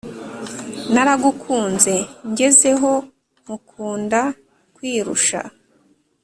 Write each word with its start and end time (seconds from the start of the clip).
Naragukunze 0.93 1.95
ngezeho 2.29 2.91
nkukunda 3.41 4.21
kwirusha 4.75 5.41